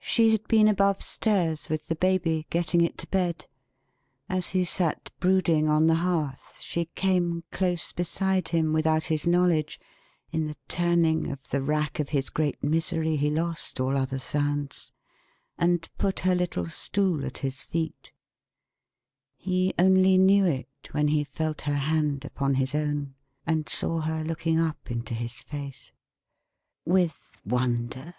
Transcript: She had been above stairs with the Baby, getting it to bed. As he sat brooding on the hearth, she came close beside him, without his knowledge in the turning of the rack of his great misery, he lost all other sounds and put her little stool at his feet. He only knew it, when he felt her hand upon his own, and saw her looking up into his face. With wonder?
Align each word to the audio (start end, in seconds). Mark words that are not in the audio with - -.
She 0.00 0.32
had 0.32 0.48
been 0.48 0.66
above 0.66 1.00
stairs 1.00 1.68
with 1.68 1.86
the 1.86 1.94
Baby, 1.94 2.44
getting 2.50 2.80
it 2.80 2.98
to 2.98 3.06
bed. 3.06 3.46
As 4.28 4.48
he 4.48 4.64
sat 4.64 5.12
brooding 5.20 5.68
on 5.68 5.86
the 5.86 5.94
hearth, 6.02 6.58
she 6.60 6.86
came 6.96 7.44
close 7.52 7.92
beside 7.92 8.48
him, 8.48 8.72
without 8.72 9.04
his 9.04 9.28
knowledge 9.28 9.78
in 10.32 10.48
the 10.48 10.56
turning 10.66 11.30
of 11.30 11.48
the 11.50 11.62
rack 11.62 12.00
of 12.00 12.08
his 12.08 12.30
great 12.30 12.64
misery, 12.64 13.14
he 13.14 13.30
lost 13.30 13.78
all 13.78 13.96
other 13.96 14.18
sounds 14.18 14.90
and 15.56 15.88
put 15.98 16.18
her 16.26 16.34
little 16.34 16.66
stool 16.66 17.24
at 17.24 17.38
his 17.38 17.62
feet. 17.62 18.10
He 19.36 19.72
only 19.78 20.18
knew 20.18 20.44
it, 20.44 20.68
when 20.90 21.06
he 21.06 21.22
felt 21.22 21.60
her 21.60 21.74
hand 21.76 22.24
upon 22.24 22.54
his 22.54 22.74
own, 22.74 23.14
and 23.46 23.68
saw 23.68 24.00
her 24.00 24.24
looking 24.24 24.58
up 24.58 24.90
into 24.90 25.14
his 25.14 25.42
face. 25.42 25.92
With 26.84 27.40
wonder? 27.44 28.14